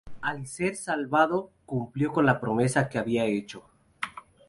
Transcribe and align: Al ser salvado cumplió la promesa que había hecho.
Al 0.21 0.47
ser 0.47 0.75
salvado 0.75 1.51
cumplió 1.67 2.23
la 2.23 2.39
promesa 2.41 2.89
que 2.89 2.97
había 2.97 3.25
hecho. 3.25 3.69